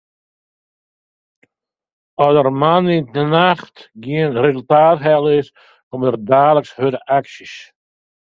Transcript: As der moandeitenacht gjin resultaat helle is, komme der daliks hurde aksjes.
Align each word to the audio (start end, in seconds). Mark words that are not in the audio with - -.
As 2.23 2.33
der 2.37 2.49
moandeitenacht 2.61 3.77
gjin 4.03 4.31
resultaat 4.43 4.99
helle 5.07 5.31
is, 5.41 5.47
komme 5.89 6.05
der 6.07 6.19
daliks 6.29 6.71
hurde 6.77 6.99
aksjes. 7.17 7.55